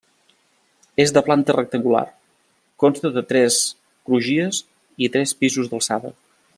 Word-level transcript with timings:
És 1.03 1.11
de 1.17 1.21
planta 1.27 1.55
rectangular, 1.57 2.01
consta 2.85 3.13
de 3.19 3.25
tres 3.33 3.61
crugies 4.09 4.65
i 5.09 5.15
tres 5.17 5.37
pisos 5.45 5.75
d'alçada. 5.75 6.17